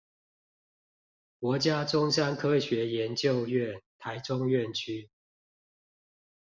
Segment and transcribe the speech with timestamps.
[1.39, 5.11] 國家中山科學研究院臺中院區